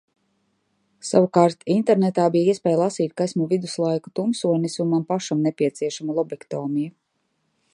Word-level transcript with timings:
Savukārt 1.09 1.65
internetā 1.73 2.25
bija 2.35 2.53
iespēja 2.55 2.79
lasīt, 2.79 3.13
ka 3.21 3.27
esmu 3.29 3.47
viduslaiku 3.51 4.13
tumsonis 4.21 4.79
un 4.85 4.89
man 4.95 5.05
pašam 5.13 5.45
nepieciešama 5.49 6.17
lobektomija. 6.21 6.91